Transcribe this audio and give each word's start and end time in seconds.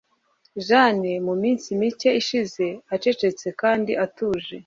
jane 0.67 1.11
muminsi 1.25 1.67
mike 1.79 2.09
ishize 2.21 2.65
acecetse 2.95 3.47
kandi 3.61 3.91
atuje 4.05 4.55